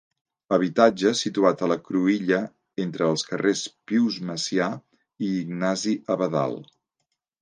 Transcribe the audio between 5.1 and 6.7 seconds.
i Ignasi Abadal.